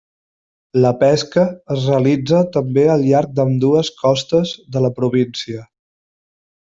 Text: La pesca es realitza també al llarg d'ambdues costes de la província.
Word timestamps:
La 0.83 0.91
pesca 1.01 1.41
es 1.75 1.83
realitza 1.91 2.39
també 2.57 2.85
al 2.93 3.05
llarg 3.11 3.35
d'ambdues 3.41 3.91
costes 4.03 4.55
de 4.77 4.83
la 4.87 4.91
província. 5.01 5.67